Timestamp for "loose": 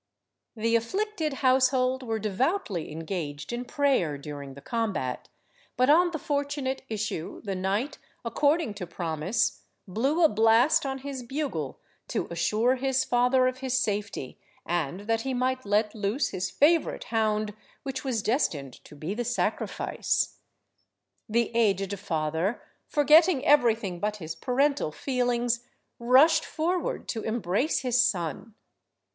15.93-16.29